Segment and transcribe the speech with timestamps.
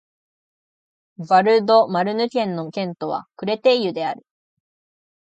[1.19, 4.25] ヴァル＝ド＝マルヌ県の県都はクレテイユである